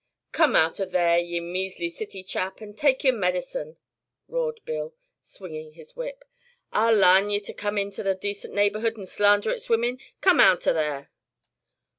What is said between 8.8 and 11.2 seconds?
an' slander its women. Come outer there!"